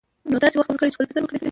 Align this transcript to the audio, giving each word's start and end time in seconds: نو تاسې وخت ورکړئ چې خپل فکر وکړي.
نو 0.31 0.37
تاسې 0.43 0.55
وخت 0.57 0.69
ورکړئ 0.69 0.89
چې 0.89 0.95
خپل 0.97 1.07
فکر 1.09 1.21
وکړي. 1.23 1.39